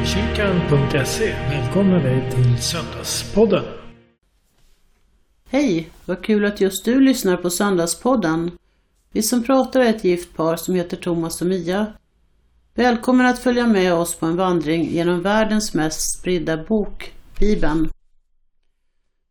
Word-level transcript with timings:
Pingstkyrkan.se 0.00 1.34
välkomnar 1.50 2.00
dig 2.00 2.30
till 2.30 2.62
Söndagspodden. 2.62 3.64
Hej! 5.50 5.90
Vad 6.04 6.24
kul 6.24 6.44
att 6.44 6.60
just 6.60 6.84
du 6.84 7.00
lyssnar 7.00 7.36
på 7.36 7.50
Söndagspodden. 7.50 8.50
Vi 9.12 9.22
som 9.22 9.42
pratar 9.42 9.80
är 9.80 9.90
ett 9.90 10.04
gift 10.04 10.36
par 10.36 10.56
som 10.56 10.74
heter 10.74 10.96
Thomas 10.96 11.40
och 11.40 11.46
Mia. 11.46 11.86
Välkommen 12.74 13.26
att 13.26 13.38
följa 13.38 13.66
med 13.66 13.94
oss 13.94 14.14
på 14.14 14.26
en 14.26 14.36
vandring 14.36 14.90
genom 14.90 15.22
världens 15.22 15.74
mest 15.74 16.18
spridda 16.18 16.64
bok, 16.64 17.12
Bibeln. 17.40 17.90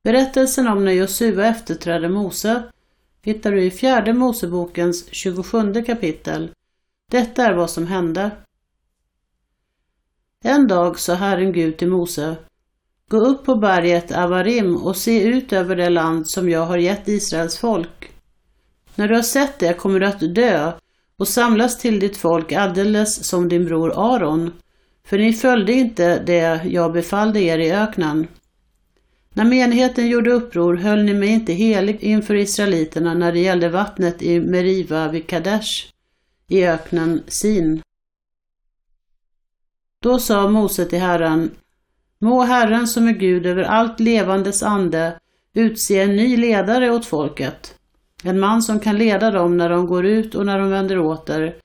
Berättelsen 0.03 0.67
om 0.67 0.85
när 0.85 0.91
Josua 0.91 1.45
efterträdde 1.45 2.09
Mose 2.09 2.63
hittar 3.21 3.51
du 3.51 3.63
i 3.63 3.71
fjärde 3.71 4.13
Mosebokens 4.13 5.13
27 5.13 5.83
kapitel. 5.83 6.51
Detta 7.11 7.45
är 7.45 7.53
vad 7.53 7.69
som 7.69 7.87
hände. 7.87 8.31
En 10.43 10.67
dag 10.67 10.99
sa 10.99 11.13
Herren 11.13 11.51
Gud 11.51 11.77
till 11.77 11.87
Mose 11.89 12.35
Gå 13.09 13.17
upp 13.17 13.45
på 13.45 13.55
berget 13.55 14.11
Avarim 14.11 14.75
och 14.75 14.97
se 14.97 15.23
ut 15.23 15.53
över 15.53 15.75
det 15.75 15.89
land 15.89 16.27
som 16.27 16.49
jag 16.49 16.65
har 16.65 16.77
gett 16.77 17.07
Israels 17.07 17.57
folk. 17.57 18.11
När 18.95 19.07
du 19.07 19.15
har 19.15 19.21
sett 19.21 19.59
det 19.59 19.73
kommer 19.73 19.99
du 19.99 20.05
att 20.05 20.35
dö 20.35 20.71
och 21.17 21.27
samlas 21.27 21.79
till 21.79 21.99
ditt 21.99 22.17
folk 22.17 22.51
alldeles 22.51 23.23
som 23.23 23.49
din 23.49 23.65
bror 23.65 23.93
Aron, 23.95 24.51
för 25.05 25.17
ni 25.17 25.33
följde 25.33 25.73
inte 25.73 26.23
det 26.23 26.61
jag 26.65 26.93
befallde 26.93 27.39
er 27.39 27.59
i 27.59 27.71
öknen. 27.71 28.27
När 29.33 29.45
menigheten 29.45 30.07
gjorde 30.07 30.31
uppror 30.31 30.75
höll 30.75 31.03
ni 31.03 31.13
mig 31.13 31.29
inte 31.29 31.53
helig 31.53 32.03
inför 32.03 32.35
israeliterna 32.35 33.13
när 33.13 33.31
det 33.31 33.39
gällde 33.39 33.69
vattnet 33.69 34.21
i 34.21 34.39
Meriva 34.39 35.11
vid 35.11 35.27
Kadesh 35.27 35.87
i 36.47 36.65
öknen 36.65 37.23
Sin. 37.27 37.81
Då 40.01 40.19
sa 40.19 40.49
Mose 40.49 40.85
till 40.85 40.99
Herren, 40.99 41.51
Må 42.19 42.41
Herren 42.41 42.87
som 42.87 43.07
är 43.07 43.11
Gud 43.11 43.45
över 43.45 43.63
allt 43.63 43.99
levandes 43.99 44.63
ande 44.63 45.19
utse 45.53 45.99
en 45.99 46.15
ny 46.15 46.37
ledare 46.37 46.91
åt 46.91 47.05
folket. 47.05 47.75
En 48.23 48.39
man 48.39 48.61
som 48.61 48.79
kan 48.79 48.97
leda 48.97 49.31
dem 49.31 49.57
när 49.57 49.69
de 49.69 49.87
går 49.87 50.05
ut 50.05 50.35
och 50.35 50.45
när 50.45 50.59
de 50.59 50.69
vänder 50.69 50.99
åter, 50.99 51.55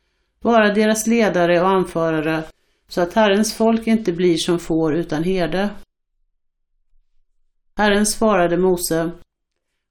vara 0.43 0.75
deras 0.75 1.07
ledare 1.07 1.61
och 1.61 1.69
anförare, 1.69 2.45
så 2.89 3.01
att 3.01 3.15
Herrens 3.15 3.55
folk 3.55 3.87
inte 3.87 4.13
blir 4.13 4.37
som 4.37 4.59
får 4.59 4.95
utan 4.95 5.25
herde. 5.25 5.71
Herren 7.77 8.07
svarade 8.07 8.57
Mose, 8.57 9.11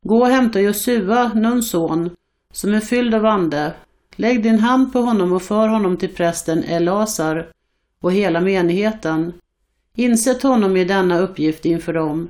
Gå 0.05 0.19
och 0.19 0.27
hämta 0.27 0.61
Josua, 0.61 1.33
Nuns 1.33 1.69
son, 1.69 2.09
som 2.53 2.73
är 2.73 2.79
fylld 2.79 3.15
av 3.15 3.25
ande. 3.25 3.73
Lägg 4.15 4.43
din 4.43 4.59
hand 4.59 4.93
på 4.93 4.99
honom 4.99 5.33
och 5.33 5.41
för 5.41 5.67
honom 5.67 5.97
till 5.97 6.15
prästen 6.15 6.63
Elasar 6.63 7.53
och 8.03 8.13
hela 8.13 8.41
menigheten. 8.41 9.33
Insätt 9.95 10.43
honom 10.43 10.77
i 10.77 10.85
denna 10.85 11.19
uppgift 11.19 11.65
inför 11.65 11.93
dem. 11.93 12.29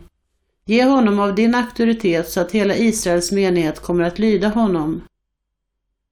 Ge 0.66 0.84
honom 0.84 1.20
av 1.20 1.36
din 1.36 1.56
auktoritet 1.56 2.30
så 2.30 2.40
att 2.40 2.52
hela 2.52 2.76
Israels 2.76 3.32
menighet 3.32 3.80
kommer 3.80 4.04
att 4.04 4.20
lyda 4.20 4.48
honom. 4.48 5.02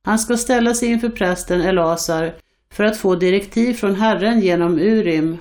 Han 0.03 0.19
ska 0.19 0.37
ställa 0.37 0.73
sig 0.73 0.87
inför 0.89 1.09
prästen 1.09 1.61
Elasar 1.61 2.33
för 2.73 2.83
att 2.83 2.97
få 2.97 3.15
direktiv 3.15 3.73
från 3.73 3.95
Herren 3.95 4.39
genom 4.39 4.79
Urim. 4.79 5.37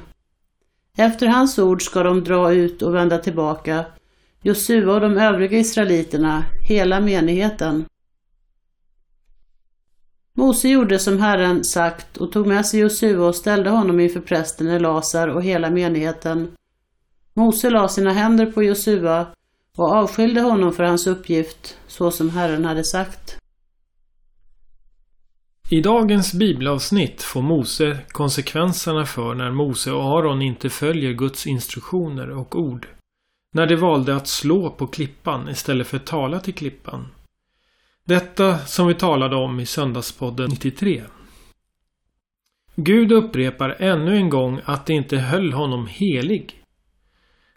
Efter 0.96 1.26
hans 1.26 1.58
ord 1.58 1.82
ska 1.82 2.02
de 2.02 2.24
dra 2.24 2.52
ut 2.52 2.82
och 2.82 2.94
vända 2.94 3.18
tillbaka, 3.18 3.84
Josua 4.42 4.94
och 4.94 5.00
de 5.00 5.18
övriga 5.18 5.58
israeliterna, 5.58 6.44
hela 6.68 7.00
menigheten. 7.00 7.84
Mose 10.34 10.68
gjorde 10.68 10.98
som 10.98 11.20
Herren 11.20 11.64
sagt 11.64 12.16
och 12.16 12.32
tog 12.32 12.46
med 12.46 12.66
sig 12.66 12.80
Josua 12.80 13.26
och 13.26 13.34
ställde 13.34 13.70
honom 13.70 14.00
inför 14.00 14.20
prästen 14.20 14.68
Elasar 14.68 15.28
och 15.28 15.42
hela 15.42 15.70
menigheten. 15.70 16.50
Mose 17.34 17.70
la 17.70 17.88
sina 17.88 18.12
händer 18.12 18.46
på 18.46 18.62
Josua 18.62 19.26
och 19.76 19.92
avskilde 19.92 20.40
honom 20.40 20.72
för 20.72 20.84
hans 20.84 21.06
uppgift, 21.06 21.76
så 21.86 22.10
som 22.10 22.30
Herren 22.30 22.64
hade 22.64 22.84
sagt. 22.84 23.36
I 25.70 25.80
dagens 25.80 26.34
bibelavsnitt 26.34 27.22
får 27.22 27.42
Mose 27.42 27.98
konsekvenserna 28.08 29.06
för 29.06 29.34
när 29.34 29.50
Mose 29.50 29.92
och 29.92 30.02
Aron 30.02 30.42
inte 30.42 30.70
följer 30.70 31.12
Guds 31.12 31.46
instruktioner 31.46 32.30
och 32.30 32.56
ord. 32.56 32.88
När 33.54 33.66
de 33.66 33.76
valde 33.76 34.16
att 34.16 34.28
slå 34.28 34.70
på 34.70 34.86
klippan 34.86 35.48
istället 35.48 35.86
för 35.86 35.96
att 35.96 36.06
tala 36.06 36.40
till 36.40 36.54
klippan. 36.54 37.08
Detta 38.10 38.58
som 38.58 38.86
vi 38.86 38.94
talade 38.94 39.36
om 39.36 39.60
i 39.60 39.66
Söndagspodden 39.66 40.50
93. 40.50 41.02
Gud 42.76 43.12
upprepar 43.12 43.76
ännu 43.78 44.16
en 44.16 44.30
gång 44.30 44.60
att 44.64 44.86
det 44.86 44.92
inte 44.92 45.18
höll 45.18 45.52
honom 45.52 45.86
helig. 45.86 46.62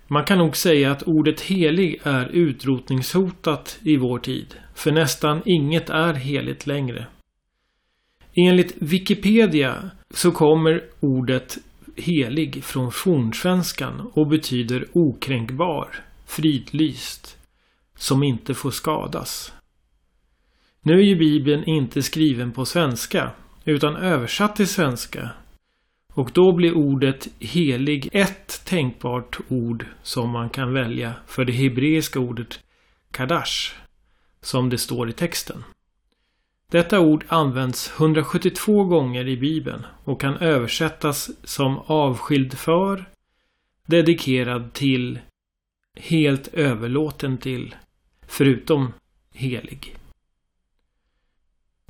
Man 0.08 0.26
kan 0.26 0.38
nog 0.38 0.58
säga 0.58 0.92
att 0.92 1.04
ordet 1.04 1.42
helig 1.42 2.02
är 2.04 2.26
utrotningshotat 2.26 3.80
i 3.82 3.98
vår 3.98 4.20
tid. 4.20 4.56
För 4.76 4.92
nästan 4.92 5.42
inget 5.46 5.90
är 5.90 6.14
heligt 6.14 6.68
längre. 6.68 7.08
Enligt 8.34 8.76
Wikipedia 8.80 9.92
så 10.10 10.32
kommer 10.32 10.82
ordet 11.00 11.58
helig 11.96 12.64
från 12.64 12.92
fornsvenskan 12.92 14.12
och 14.14 14.28
betyder 14.28 14.86
okränkbar, 14.94 15.90
fridlyst, 16.26 17.38
som 17.98 18.24
inte 18.24 18.54
får 18.54 18.72
skadas. 18.72 19.54
Nu 20.86 20.94
är 20.94 21.04
ju 21.04 21.16
Bibeln 21.16 21.64
inte 21.64 22.04
skriven 22.04 22.52
på 22.52 22.66
svenska 22.66 23.32
utan 23.66 23.96
översatt 23.96 24.56
till 24.56 24.68
svenska. 24.68 25.30
Och 26.14 26.32
då 26.34 26.52
blir 26.52 26.74
ordet 26.74 27.28
helig 27.40 28.10
ett 28.12 28.66
tänkbart 28.66 29.40
ord 29.50 29.86
som 30.02 30.30
man 30.30 30.50
kan 30.50 30.74
välja 30.74 31.14
för 31.28 31.46
det 31.46 31.54
hebreiska 31.54 32.20
ordet 32.20 32.60
kadash 33.12 33.74
som 34.42 34.70
det 34.70 34.78
står 34.78 35.10
i 35.10 35.14
texten. 35.14 35.64
Detta 36.72 37.00
ord 37.00 37.26
används 37.28 37.92
172 37.98 38.84
gånger 38.84 39.28
i 39.28 39.38
Bibeln 39.38 39.86
och 40.04 40.22
kan 40.22 40.38
översättas 40.38 41.30
som 41.44 41.78
avskild 41.78 42.54
för, 42.54 43.06
dedikerad 43.86 44.74
till, 44.74 45.20
helt 45.96 46.48
överlåten 46.48 47.38
till, 47.38 47.76
förutom 48.28 48.94
helig. 49.34 49.96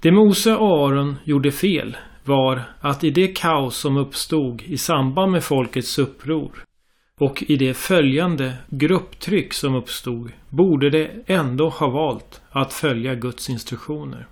Det 0.03 0.11
Mose 0.11 0.55
och 0.55 0.87
Aron 0.87 1.15
gjorde 1.23 1.51
fel 1.51 1.97
var 2.23 2.63
att 2.79 3.03
i 3.03 3.09
det 3.09 3.27
kaos 3.27 3.77
som 3.77 3.97
uppstod 3.97 4.61
i 4.61 4.77
samband 4.77 5.31
med 5.31 5.43
folkets 5.43 5.99
uppror 5.99 6.63
och 7.19 7.43
i 7.47 7.55
det 7.55 7.73
följande 7.73 8.57
grupptryck 8.69 9.53
som 9.53 9.75
uppstod 9.75 10.31
borde 10.49 10.89
de 10.89 11.23
ändå 11.25 11.69
ha 11.69 11.89
valt 11.89 12.41
att 12.49 12.73
följa 12.73 13.15
Guds 13.15 13.49
instruktioner. 13.49 14.27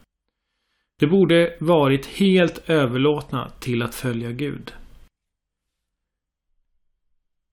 De 1.00 1.08
borde 1.08 1.58
varit 1.60 2.06
helt 2.06 2.70
överlåtna 2.70 3.50
till 3.60 3.84
att 3.84 3.96
följa 3.96 4.32
Gud. 4.32 4.74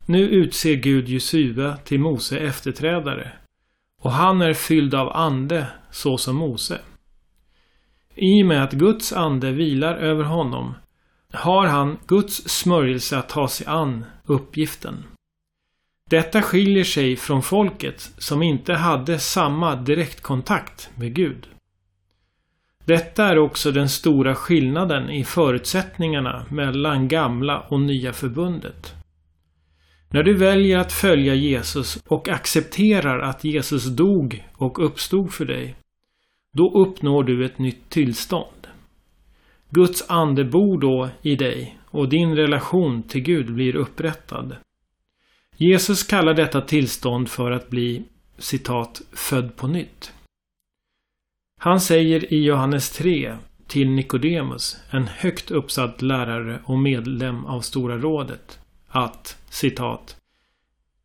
Nu 0.06 0.28
utser 0.28 0.74
Gud 0.74 1.08
Josua 1.08 1.76
till 1.76 2.00
Mose 2.00 2.38
efterträdare 2.38 3.32
och 4.02 4.12
han 4.12 4.40
är 4.42 4.52
fylld 4.52 4.94
av 4.94 5.08
ande 5.16 5.66
så 5.90 6.18
som 6.18 6.36
Mose. 6.36 6.80
I 8.20 8.42
och 8.42 8.46
med 8.46 8.64
att 8.64 8.72
Guds 8.72 9.12
ande 9.12 9.52
vilar 9.52 9.94
över 9.94 10.24
honom 10.24 10.74
har 11.32 11.66
han 11.66 11.98
Guds 12.06 12.48
smörjelse 12.48 13.18
att 13.18 13.28
ta 13.28 13.48
sig 13.48 13.66
an 13.66 14.04
uppgiften. 14.24 15.04
Detta 16.10 16.42
skiljer 16.42 16.84
sig 16.84 17.16
från 17.16 17.42
folket 17.42 18.10
som 18.18 18.42
inte 18.42 18.74
hade 18.74 19.18
samma 19.18 19.76
direktkontakt 19.76 20.90
med 20.94 21.14
Gud. 21.14 21.48
Detta 22.84 23.24
är 23.24 23.38
också 23.38 23.72
den 23.72 23.88
stora 23.88 24.34
skillnaden 24.34 25.10
i 25.10 25.24
förutsättningarna 25.24 26.46
mellan 26.50 27.08
gamla 27.08 27.60
och 27.60 27.80
nya 27.80 28.12
förbundet. 28.12 28.94
När 30.10 30.22
du 30.22 30.34
väljer 30.34 30.78
att 30.78 30.92
följa 30.92 31.34
Jesus 31.34 32.02
och 32.06 32.28
accepterar 32.28 33.20
att 33.20 33.44
Jesus 33.44 33.84
dog 33.84 34.44
och 34.54 34.84
uppstod 34.84 35.32
för 35.32 35.44
dig 35.44 35.76
då 36.58 36.70
uppnår 36.70 37.24
du 37.24 37.44
ett 37.44 37.58
nytt 37.58 37.90
tillstånd. 37.90 38.66
Guds 39.70 40.10
ande 40.10 40.44
bor 40.44 40.80
då 40.80 41.08
i 41.22 41.36
dig 41.36 41.78
och 41.84 42.08
din 42.08 42.36
relation 42.36 43.02
till 43.02 43.20
Gud 43.20 43.54
blir 43.54 43.76
upprättad. 43.76 44.56
Jesus 45.56 46.02
kallar 46.02 46.34
detta 46.34 46.60
tillstånd 46.60 47.28
för 47.28 47.50
att 47.50 47.70
bli 47.70 48.04
citat 48.38 49.02
född 49.12 49.56
på 49.56 49.66
nytt. 49.66 50.12
Han 51.60 51.80
säger 51.80 52.32
i 52.34 52.44
Johannes 52.44 52.90
3 52.90 53.36
till 53.66 53.90
Nikodemus, 53.90 54.76
en 54.90 55.06
högt 55.06 55.50
uppsatt 55.50 56.02
lärare 56.02 56.60
och 56.64 56.78
medlem 56.78 57.44
av 57.44 57.60
Stora 57.60 57.98
rådet, 57.98 58.58
att 58.88 59.36
citat 59.50 60.16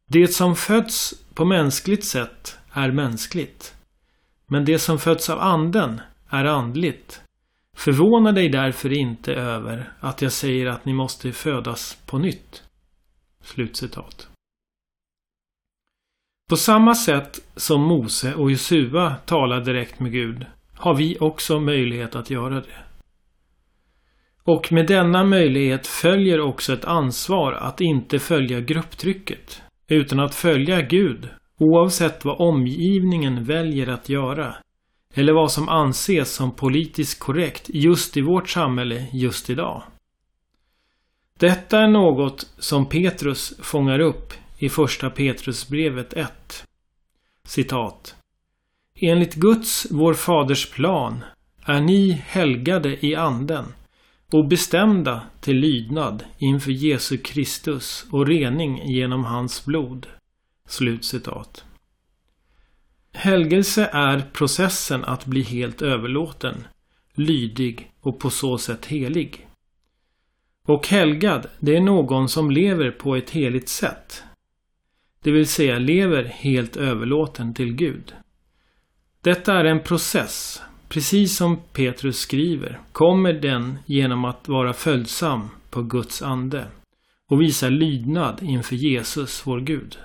Det 0.08 0.28
som 0.28 0.56
föds 0.56 1.14
på 1.34 1.46
mänskligt 1.46 2.06
sätt 2.06 2.58
är 2.72 2.92
mänskligt 2.92 3.76
men 4.54 4.66
det 4.66 4.80
som 4.80 5.00
föds 5.00 5.30
av 5.30 5.40
anden 5.40 6.02
är 6.30 6.46
andligt. 6.46 7.22
Förvåna 7.78 8.32
dig 8.32 8.50
därför 8.50 8.94
inte 8.94 9.34
över 9.34 9.94
att 10.00 10.22
jag 10.22 10.32
säger 10.32 10.68
att 10.68 10.86
ni 10.86 10.94
måste 10.94 11.32
födas 11.32 11.98
på 12.06 12.18
nytt. 12.18 12.64
Slutcitat. 13.42 14.28
På 16.50 16.56
samma 16.56 16.96
sätt 16.96 17.40
som 17.56 17.82
Mose 17.82 18.34
och 18.34 18.52
Josua 18.52 19.16
talar 19.16 19.62
direkt 19.62 20.00
med 20.00 20.12
Gud 20.12 20.46
har 20.74 20.96
vi 20.96 21.18
också 21.20 21.60
möjlighet 21.60 22.16
att 22.16 22.30
göra 22.30 22.56
det. 22.56 22.84
Och 24.44 24.72
med 24.72 24.88
denna 24.88 25.24
möjlighet 25.24 25.88
följer 25.88 26.42
också 26.42 26.74
ett 26.74 26.86
ansvar 26.86 27.54
att 27.54 27.82
inte 27.82 28.20
följa 28.20 28.60
grupptrycket 28.60 29.62
utan 29.88 30.20
att 30.20 30.36
följa 30.36 30.82
Gud 30.82 31.30
oavsett 31.64 32.26
vad 32.26 32.42
omgivningen 32.42 33.44
väljer 33.44 33.88
att 33.88 34.10
göra 34.10 34.56
eller 35.14 35.34
vad 35.34 35.52
som 35.52 35.70
anses 35.70 36.34
som 36.34 36.52
politiskt 36.52 37.20
korrekt 37.20 37.70
just 37.74 38.18
i 38.18 38.22
vårt 38.22 38.50
samhälle 38.50 39.08
just 39.12 39.50
idag. 39.50 39.84
Detta 41.40 41.80
är 41.80 41.88
något 41.88 42.48
som 42.58 42.86
Petrus 42.86 43.54
fångar 43.60 44.00
upp 44.00 44.34
i 44.58 44.70
första 44.70 45.10
Petrusbrevet 45.10 46.14
1. 46.14 46.66
Citat. 47.48 48.16
Enligt 48.96 49.36
Guds, 49.36 49.88
vår 49.92 50.14
faders 50.14 50.72
plan, 50.72 51.24
är 51.66 51.82
ni 51.82 52.12
helgade 52.12 53.06
i 53.06 53.16
anden 53.16 53.66
och 54.32 54.48
bestämda 54.48 55.22
till 55.42 55.58
lydnad 55.58 56.24
inför 56.38 56.72
Jesu 56.72 57.18
Kristus 57.18 58.06
och 58.12 58.28
rening 58.28 58.82
genom 58.86 59.26
hans 59.26 59.66
blod. 59.66 60.08
Slutcitat. 60.68 61.66
Helgelse 63.14 63.90
är 63.94 64.20
processen 64.34 65.04
att 65.04 65.26
bli 65.26 65.42
helt 65.42 65.82
överlåten, 65.82 66.68
lydig 67.14 67.92
och 68.02 68.20
på 68.20 68.30
så 68.30 68.58
sätt 68.58 68.86
helig. 68.86 69.48
Och 70.68 70.88
helgad, 70.88 71.48
det 71.60 71.76
är 71.76 71.82
någon 71.82 72.30
som 72.30 72.52
lever 72.52 72.92
på 72.92 73.16
ett 73.16 73.30
heligt 73.30 73.70
sätt. 73.70 74.24
Det 75.24 75.32
vill 75.32 75.48
säga 75.48 75.80
lever 75.80 76.24
helt 76.24 76.78
överlåten 76.78 77.54
till 77.54 77.76
Gud. 77.76 78.14
Detta 79.22 79.54
är 79.54 79.66
en 79.66 79.84
process. 79.84 80.62
Precis 80.90 81.38
som 81.38 81.58
Petrus 81.74 82.18
skriver 82.18 82.80
kommer 82.92 83.34
den 83.34 83.80
genom 83.86 84.26
att 84.26 84.48
vara 84.48 84.74
följsam 84.74 85.50
på 85.70 85.84
Guds 85.84 86.22
ande 86.22 86.68
och 87.30 87.42
visa 87.42 87.70
lydnad 87.70 88.40
inför 88.44 88.76
Jesus, 88.76 89.48
vår 89.48 89.60
Gud. 89.60 89.98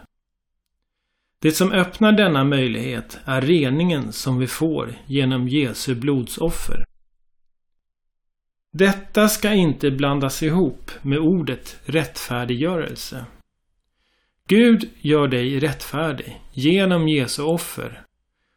Det 1.41 1.53
som 1.53 1.73
öppnar 1.73 2.13
denna 2.13 2.45
möjlighet 2.45 3.19
är 3.25 3.41
reningen 3.41 4.13
som 4.13 4.39
vi 4.39 4.47
får 4.47 4.95
genom 5.07 5.49
Jesu 5.49 5.95
blodsoffer. 5.95 6.85
Detta 8.73 9.29
ska 9.29 9.53
inte 9.53 9.91
blandas 9.91 10.43
ihop 10.43 10.91
med 11.03 11.19
ordet 11.19 11.81
rättfärdiggörelse. 11.85 13.27
Gud 14.49 14.91
gör 15.01 15.29
dig 15.29 15.59
rättfärdig 15.61 16.41
genom 16.53 17.09
Jesu 17.09 17.43
offer 17.43 18.03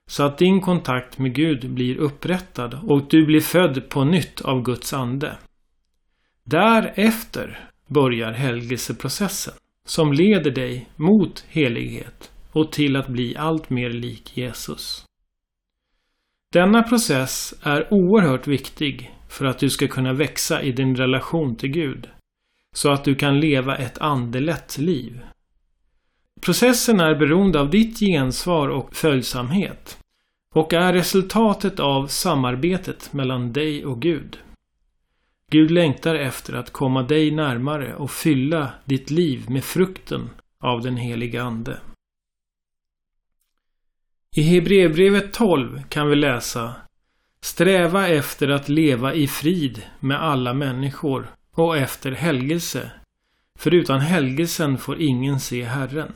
så 0.07 0.23
att 0.23 0.37
din 0.37 0.61
kontakt 0.61 1.17
med 1.17 1.35
Gud 1.35 1.73
blir 1.73 1.97
upprättad 1.97 2.79
och 2.83 3.09
du 3.09 3.25
blir 3.25 3.41
född 3.41 3.89
på 3.89 4.03
nytt 4.03 4.41
av 4.41 4.63
Guds 4.63 4.93
ande. 4.93 5.37
Därefter 6.43 7.69
börjar 7.87 8.31
helgelseprocessen 8.31 9.53
som 9.85 10.13
leder 10.13 10.51
dig 10.51 10.89
mot 10.95 11.45
helighet 11.49 12.31
och 12.51 12.71
till 12.71 12.95
att 12.95 13.07
bli 13.07 13.37
allt 13.37 13.69
mer 13.69 13.89
lik 13.89 14.37
Jesus. 14.37 15.05
Denna 16.53 16.83
process 16.83 17.53
är 17.63 17.93
oerhört 17.93 18.47
viktig 18.47 19.11
för 19.29 19.45
att 19.45 19.59
du 19.59 19.69
ska 19.69 19.87
kunna 19.87 20.13
växa 20.13 20.61
i 20.61 20.71
din 20.71 20.95
relation 20.95 21.55
till 21.55 21.69
Gud. 21.69 22.09
Så 22.75 22.91
att 22.91 23.03
du 23.03 23.15
kan 23.15 23.39
leva 23.39 23.75
ett 23.75 23.97
andelätt 23.97 24.77
liv. 24.77 25.21
Processen 26.41 26.99
är 26.99 27.15
beroende 27.15 27.59
av 27.59 27.69
ditt 27.69 27.99
gensvar 27.99 28.67
och 28.67 28.95
följsamhet 28.95 29.97
och 30.55 30.73
är 30.73 30.93
resultatet 30.93 31.79
av 31.79 32.07
samarbetet 32.07 33.13
mellan 33.13 33.53
dig 33.53 33.85
och 33.85 34.01
Gud. 34.01 34.37
Gud 35.51 35.71
längtar 35.71 36.15
efter 36.15 36.53
att 36.53 36.71
komma 36.71 37.03
dig 37.03 37.31
närmare 37.31 37.95
och 37.95 38.11
fylla 38.11 38.73
ditt 38.85 39.11
liv 39.11 39.49
med 39.49 39.63
frukten 39.63 40.29
av 40.59 40.81
den 40.81 40.97
heliga 40.97 41.43
Ande. 41.43 41.79
I 44.35 44.41
Hebreerbrevet 44.41 45.33
12 45.33 45.81
kan 45.89 46.09
vi 46.09 46.15
läsa 46.15 46.75
Sträva 47.41 48.07
efter 48.07 48.49
att 48.49 48.69
leva 48.69 49.13
i 49.13 49.27
frid 49.27 49.83
med 49.99 50.23
alla 50.23 50.53
människor 50.53 51.27
och 51.55 51.77
efter 51.77 52.11
helgelse. 52.11 52.91
För 53.59 53.73
utan 53.73 53.99
helgelsen 53.99 54.77
får 54.77 55.01
ingen 55.01 55.39
se 55.39 55.63
Herren. 55.63 56.13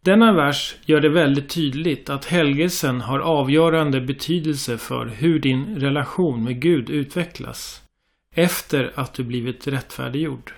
Denna 0.00 0.32
vers 0.32 0.76
gör 0.84 1.00
det 1.00 1.08
väldigt 1.08 1.48
tydligt 1.48 2.10
att 2.10 2.24
helgelsen 2.24 3.00
har 3.00 3.18
avgörande 3.18 4.00
betydelse 4.00 4.78
för 4.78 5.06
hur 5.06 5.38
din 5.38 5.80
relation 5.80 6.44
med 6.44 6.60
Gud 6.60 6.90
utvecklas 6.90 7.82
efter 8.34 8.92
att 8.94 9.14
du 9.14 9.24
blivit 9.24 9.66
rättfärdiggjord. 9.66 10.52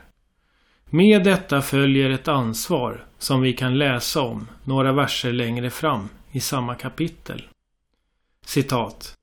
Med 0.91 1.25
detta 1.25 1.63
följer 1.63 2.11
ett 2.11 2.29
ansvar 2.29 3.05
som 3.19 3.41
vi 3.41 3.53
kan 3.53 3.79
läsa 3.79 4.23
om 4.23 4.49
några 4.65 4.93
verser 4.93 5.33
längre 5.33 5.71
fram 5.71 6.09
i 6.33 6.41
samma 6.41 6.75
kapitel. 6.75 7.43
Citat. 8.45 9.15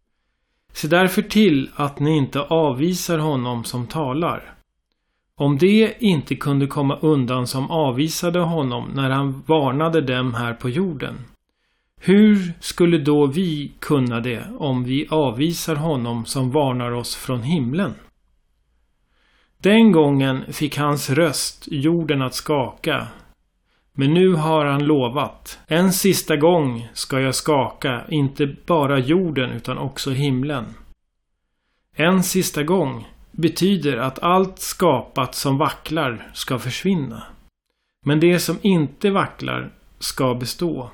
Se 0.73 0.87
därför 0.87 1.21
till 1.21 1.69
att 1.75 1.99
ni 1.99 2.17
inte 2.17 2.41
avvisar 2.41 3.17
honom 3.17 3.63
som 3.63 3.87
talar. 3.87 4.53
Om 5.35 5.57
det 5.57 5.93
inte 5.99 6.35
kunde 6.35 6.67
komma 6.67 6.97
undan 7.01 7.47
som 7.47 7.71
avvisade 7.71 8.39
honom 8.39 8.91
när 8.95 9.09
han 9.09 9.43
varnade 9.47 10.01
dem 10.01 10.33
här 10.33 10.53
på 10.53 10.69
jorden. 10.69 11.15
Hur 12.01 12.53
skulle 12.59 12.97
då 12.97 13.25
vi 13.25 13.71
kunna 13.79 14.19
det 14.19 14.47
om 14.57 14.83
vi 14.83 15.07
avvisar 15.09 15.75
honom 15.75 16.25
som 16.25 16.51
varnar 16.51 16.91
oss 16.91 17.15
från 17.15 17.43
himlen? 17.43 17.93
Den 19.63 19.91
gången 19.91 20.53
fick 20.53 20.77
hans 20.77 21.09
röst 21.09 21.67
jorden 21.71 22.21
att 22.21 22.33
skaka. 22.33 23.07
Men 23.93 24.13
nu 24.13 24.33
har 24.33 24.65
han 24.65 24.83
lovat. 24.83 25.59
En 25.67 25.93
sista 25.93 26.35
gång 26.35 26.89
ska 26.93 27.19
jag 27.19 27.35
skaka 27.35 28.05
inte 28.09 28.55
bara 28.65 28.99
jorden 28.99 29.49
utan 29.49 29.77
också 29.77 30.11
himlen. 30.11 30.65
En 31.95 32.23
sista 32.23 32.63
gång 32.63 33.07
betyder 33.31 33.97
att 33.97 34.19
allt 34.19 34.59
skapat 34.59 35.35
som 35.35 35.57
vacklar 35.57 36.31
ska 36.33 36.59
försvinna. 36.59 37.23
Men 38.05 38.19
det 38.19 38.39
som 38.39 38.57
inte 38.61 39.09
vacklar 39.09 39.73
ska 39.99 40.35
bestå. 40.35 40.91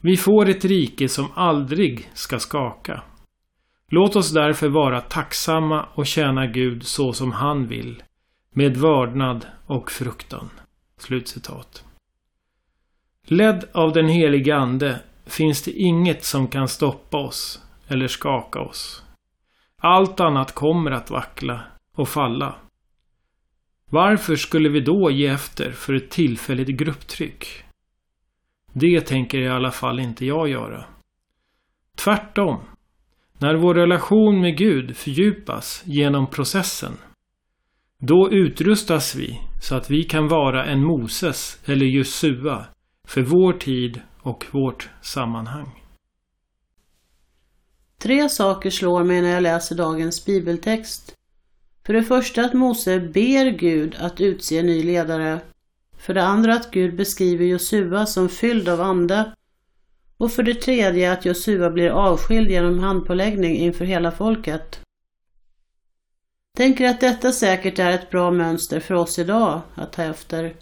Vi 0.00 0.16
får 0.16 0.48
ett 0.48 0.64
rike 0.64 1.08
som 1.08 1.26
aldrig 1.34 2.10
ska 2.14 2.38
skaka. 2.38 3.02
Låt 3.92 4.16
oss 4.16 4.32
därför 4.32 4.68
vara 4.68 5.00
tacksamma 5.00 5.86
och 5.94 6.06
tjäna 6.06 6.46
Gud 6.46 6.86
så 6.86 7.12
som 7.12 7.32
han 7.32 7.66
vill. 7.66 8.02
Med 8.52 8.76
vördnad 8.76 9.46
och 9.66 9.90
fruktan." 9.90 10.50
Slutcitat. 10.96 11.84
Ledd 13.26 13.64
av 13.72 13.92
den 13.92 14.08
helige 14.08 14.56
Ande 14.56 15.00
finns 15.26 15.62
det 15.62 15.70
inget 15.70 16.24
som 16.24 16.48
kan 16.48 16.68
stoppa 16.68 17.18
oss 17.18 17.62
eller 17.88 18.08
skaka 18.08 18.60
oss. 18.60 19.04
Allt 19.76 20.20
annat 20.20 20.54
kommer 20.54 20.90
att 20.90 21.10
vackla 21.10 21.60
och 21.96 22.08
falla. 22.08 22.54
Varför 23.90 24.36
skulle 24.36 24.68
vi 24.68 24.80
då 24.80 25.10
ge 25.10 25.26
efter 25.26 25.72
för 25.72 25.94
ett 25.94 26.10
tillfälligt 26.10 26.68
grupptryck? 26.68 27.64
Det 28.72 29.00
tänker 29.00 29.38
i 29.38 29.48
alla 29.48 29.70
fall 29.70 30.00
inte 30.00 30.26
jag 30.26 30.48
göra. 30.48 30.84
Tvärtom. 31.96 32.60
När 33.40 33.54
vår 33.54 33.74
relation 33.74 34.40
med 34.40 34.56
Gud 34.56 34.96
fördjupas 34.96 35.82
genom 35.86 36.30
processen 36.30 36.92
då 38.00 38.28
utrustas 38.32 39.14
vi 39.14 39.40
så 39.62 39.74
att 39.76 39.90
vi 39.90 40.02
kan 40.02 40.28
vara 40.28 40.64
en 40.64 40.84
Moses 40.84 41.58
eller 41.64 41.86
Josua 41.86 42.66
för 43.08 43.22
vår 43.22 43.52
tid 43.52 44.00
och 44.22 44.46
vårt 44.50 44.90
sammanhang. 45.00 45.82
Tre 48.02 48.28
saker 48.28 48.70
slår 48.70 49.04
mig 49.04 49.22
när 49.22 49.30
jag 49.30 49.42
läser 49.42 49.76
dagens 49.76 50.26
bibeltext. 50.26 51.14
För 51.86 51.92
det 51.92 52.02
första 52.02 52.44
att 52.44 52.54
Mose 52.54 53.00
ber 53.00 53.58
Gud 53.58 53.96
att 54.00 54.20
utse 54.20 54.62
ny 54.62 54.82
ledare. 54.82 55.40
För 55.98 56.14
det 56.14 56.24
andra 56.24 56.54
att 56.54 56.70
Gud 56.70 56.96
beskriver 56.96 57.44
Josua 57.44 58.06
som 58.06 58.28
fylld 58.28 58.68
av 58.68 58.80
ande. 58.80 59.32
Och 60.20 60.32
för 60.32 60.42
det 60.42 60.54
tredje 60.54 61.12
att 61.12 61.24
Josua 61.24 61.70
blir 61.70 61.90
avskild 61.90 62.50
genom 62.50 62.78
handpåläggning 62.78 63.56
inför 63.56 63.84
hela 63.84 64.12
folket. 64.12 64.80
Tänker 66.56 66.88
att 66.88 67.00
detta 67.00 67.32
säkert 67.32 67.78
är 67.78 67.90
ett 67.90 68.10
bra 68.10 68.30
mönster 68.30 68.80
för 68.80 68.94
oss 68.94 69.18
idag 69.18 69.60
att 69.74 69.92
ta 69.92 70.02
efter. 70.02 70.54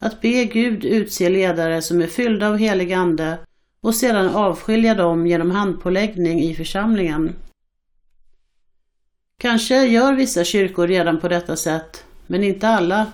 Att 0.00 0.20
be 0.20 0.44
Gud 0.44 0.84
utse 0.84 1.28
ledare 1.28 1.82
som 1.82 2.00
är 2.00 2.06
fyllda 2.06 2.48
av 2.48 2.56
helig 2.56 2.92
ande 2.92 3.38
och 3.80 3.94
sedan 3.94 4.28
avskilja 4.28 4.94
dem 4.94 5.26
genom 5.26 5.50
handpåläggning 5.50 6.42
i 6.42 6.54
församlingen. 6.54 7.36
Kanske 9.40 9.86
gör 9.86 10.12
vissa 10.12 10.44
kyrkor 10.44 10.86
redan 10.86 11.20
på 11.20 11.28
detta 11.28 11.56
sätt, 11.56 12.04
men 12.26 12.44
inte 12.44 12.68
alla. 12.68 13.06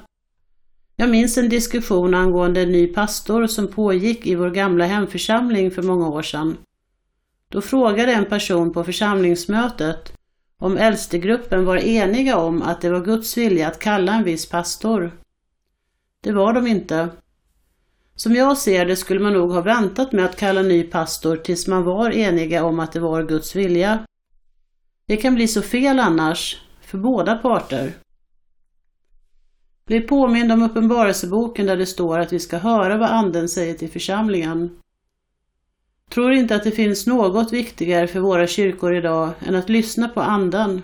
Jag 0.97 1.11
minns 1.11 1.39
en 1.39 1.49
diskussion 1.49 2.15
angående 2.15 2.63
en 2.63 2.73
ny 2.73 2.87
pastor 2.87 3.47
som 3.47 3.69
pågick 3.69 4.27
i 4.27 4.35
vår 4.35 4.51
gamla 4.51 4.87
hemförsamling 4.87 5.71
för 5.71 5.83
många 5.83 6.09
år 6.09 6.23
sedan. 6.23 6.57
Då 7.49 7.61
frågade 7.61 8.13
en 8.13 8.25
person 8.25 8.73
på 8.73 8.85
församlingsmötet 8.85 10.13
om 10.59 10.77
äldstegruppen 10.77 11.65
var 11.65 11.77
eniga 11.77 12.39
om 12.39 12.63
att 12.63 12.81
det 12.81 12.91
var 12.91 13.05
Guds 13.05 13.37
vilja 13.37 13.69
att 13.69 13.79
kalla 13.79 14.15
en 14.15 14.25
viss 14.25 14.49
pastor. 14.49 15.19
Det 16.21 16.33
var 16.33 16.53
de 16.53 16.67
inte. 16.67 17.09
Som 18.15 18.35
jag 18.35 18.59
ser 18.59 18.87
det 18.87 18.97
skulle 18.97 19.21
man 19.21 19.33
nog 19.33 19.53
ha 19.53 19.61
väntat 19.61 20.13
med 20.13 20.25
att 20.25 20.37
kalla 20.37 20.63
ny 20.63 20.83
pastor 20.83 21.37
tills 21.37 21.67
man 21.67 21.83
var 21.83 22.11
eniga 22.11 22.65
om 22.65 22.81
att 22.81 22.93
det 22.93 23.01
var 23.01 23.23
Guds 23.23 23.57
vilja. 23.57 24.07
Det 25.07 25.17
kan 25.17 25.35
bli 25.35 25.49
så 25.49 25.63
fel 25.63 26.01
annars, 26.01 26.63
för 26.81 26.99
båda 26.99 27.35
parter. 27.35 27.93
Bli 29.87 30.01
påmind 30.01 30.53
om 30.53 30.63
Uppenbarelseboken 30.63 31.67
där 31.67 31.77
det 31.77 31.87
står 31.87 32.19
att 32.19 32.33
vi 32.33 32.41
ska 32.41 32.59
höra 32.59 32.97
vad 32.97 33.11
Anden 33.11 33.49
säger 33.49 33.75
till 33.75 33.91
församlingen. 33.91 34.81
Tror 36.11 36.33
inte 36.33 36.57
att 36.57 36.65
det 36.65 36.71
finns 36.71 37.07
något 37.07 37.53
viktigare 37.53 38.07
för 38.07 38.21
våra 38.21 38.47
kyrkor 38.47 38.95
idag 38.95 39.31
än 39.47 39.55
att 39.55 39.69
lyssna 39.69 40.09
på 40.09 40.21
Anden. 40.21 40.83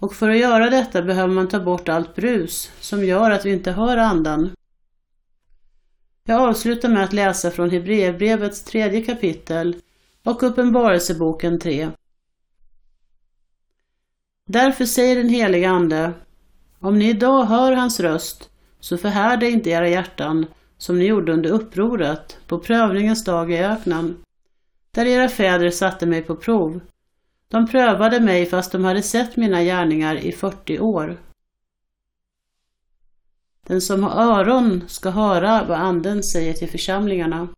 Och 0.00 0.14
för 0.14 0.30
att 0.30 0.38
göra 0.38 0.70
detta 0.70 1.02
behöver 1.02 1.34
man 1.34 1.48
ta 1.48 1.60
bort 1.60 1.88
allt 1.88 2.14
brus 2.14 2.70
som 2.80 3.04
gör 3.04 3.30
att 3.30 3.46
vi 3.46 3.52
inte 3.52 3.72
hör 3.72 3.96
Anden. 3.96 4.50
Jag 6.26 6.40
avslutar 6.40 6.88
med 6.88 7.04
att 7.04 7.12
läsa 7.12 7.50
från 7.50 7.70
Hebreerbrevets 7.70 8.64
tredje 8.64 9.02
kapitel 9.02 9.76
och 10.24 10.42
Uppenbarelseboken 10.42 11.58
3. 11.58 11.90
Därför 14.46 14.84
säger 14.84 15.16
den 15.16 15.28
helige 15.28 15.68
Ande, 15.68 16.12
om 16.84 16.98
ni 16.98 17.08
idag 17.08 17.44
hör 17.44 17.72
hans 17.72 18.00
röst, 18.00 18.50
så 18.80 18.98
förhärda 18.98 19.46
inte 19.46 19.70
era 19.70 19.88
hjärtan 19.88 20.46
som 20.78 20.98
ni 20.98 21.04
gjorde 21.04 21.32
under 21.32 21.50
upproret 21.50 22.38
på 22.46 22.58
prövningens 22.58 23.24
dag 23.24 23.52
i 23.52 23.58
öknen, 23.58 24.24
där 24.90 25.06
era 25.06 25.28
fäder 25.28 25.70
satte 25.70 26.06
mig 26.06 26.22
på 26.22 26.36
prov. 26.36 26.80
De 27.48 27.66
prövade 27.66 28.20
mig 28.20 28.46
fast 28.46 28.72
de 28.72 28.84
hade 28.84 29.02
sett 29.02 29.36
mina 29.36 29.62
gärningar 29.62 30.16
i 30.16 30.32
40 30.32 30.78
år. 30.78 31.20
Den 33.66 33.80
som 33.80 34.02
har 34.02 34.22
öron 34.22 34.84
ska 34.88 35.10
höra 35.10 35.64
vad 35.64 35.78
Anden 35.78 36.22
säger 36.22 36.52
till 36.52 36.70
församlingarna. 36.70 37.48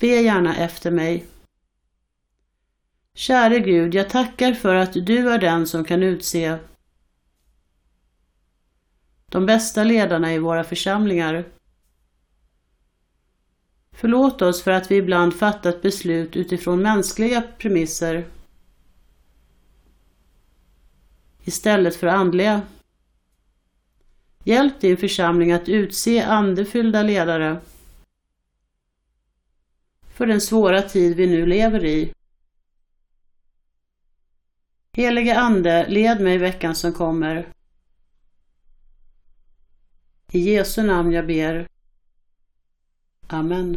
Be 0.00 0.06
gärna 0.06 0.56
efter 0.56 0.90
mig. 0.90 1.24
Käre 3.14 3.60
Gud, 3.60 3.94
jag 3.94 4.10
tackar 4.10 4.52
för 4.52 4.74
att 4.74 4.92
du 4.92 5.30
är 5.30 5.38
den 5.38 5.66
som 5.66 5.84
kan 5.84 6.02
utse 6.02 6.58
de 9.34 9.46
bästa 9.46 9.84
ledarna 9.84 10.34
i 10.34 10.38
våra 10.38 10.64
församlingar. 10.64 11.44
Förlåt 13.92 14.42
oss 14.42 14.62
för 14.62 14.70
att 14.70 14.90
vi 14.90 14.96
ibland 14.96 15.34
fattat 15.34 15.82
beslut 15.82 16.36
utifrån 16.36 16.82
mänskliga 16.82 17.42
premisser 17.58 18.26
istället 21.44 21.96
för 21.96 22.06
andliga. 22.06 22.62
Hjälp 24.44 24.80
din 24.80 24.96
församling 24.96 25.52
att 25.52 25.68
utse 25.68 26.22
andefyllda 26.22 27.02
ledare 27.02 27.56
för 30.14 30.26
den 30.26 30.40
svåra 30.40 30.82
tid 30.82 31.16
vi 31.16 31.26
nu 31.26 31.46
lever 31.46 31.84
i. 31.84 32.12
Helige 34.92 35.38
Ande, 35.38 35.86
led 35.88 36.20
mig 36.20 36.38
veckan 36.38 36.74
som 36.74 36.92
kommer. 36.92 37.53
I 40.34 40.38
Jesu 40.38 40.82
namn 40.82 41.12
jag 41.12 41.26
ber. 41.26 41.68
Amen. 43.26 43.76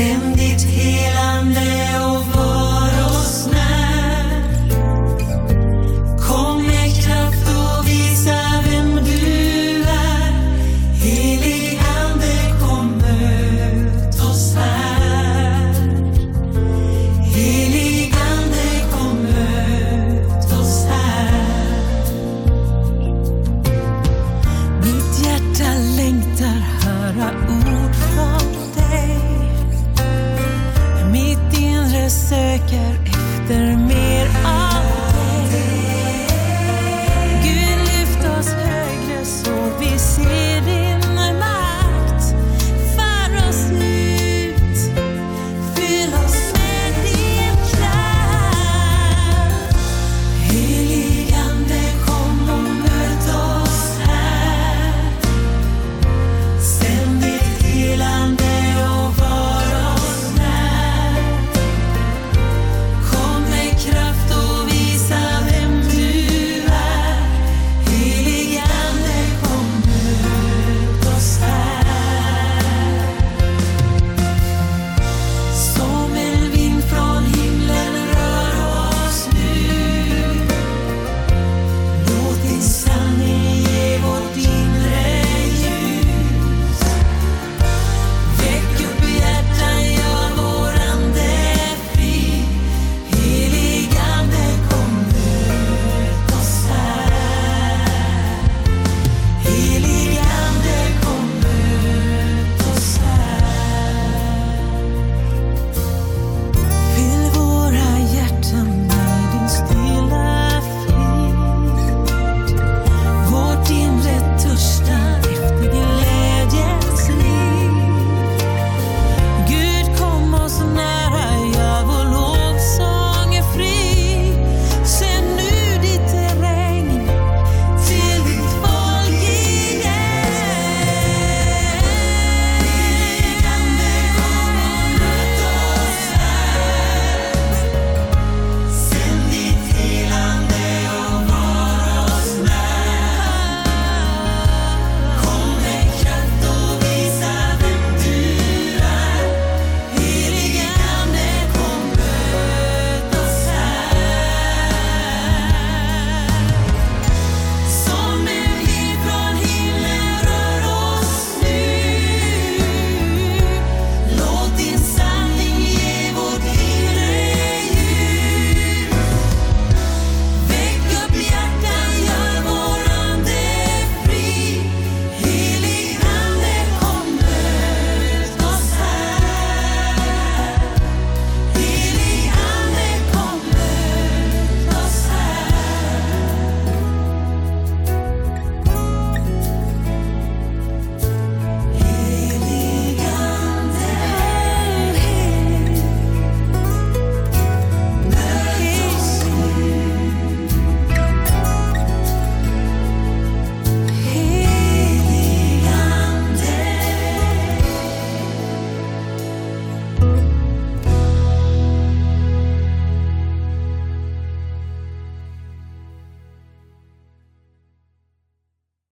Dem 0.00 0.34
dit 0.34 0.66
Heiland 0.66 1.69
söker 32.60 32.98
efter 33.06 33.76
mer 33.76 34.59